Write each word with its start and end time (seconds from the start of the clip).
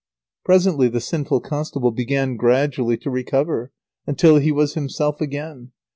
Presently 0.43 0.87
the 0.87 0.99
sinful 0.99 1.41
constable 1.41 1.91
began 1.91 2.35
gradually 2.35 2.97
to 2.97 3.11
recover 3.11 3.71
until 4.07 4.37
he 4.37 4.51
was 4.51 4.73
himself 4.73 5.21
again. 5.21 5.73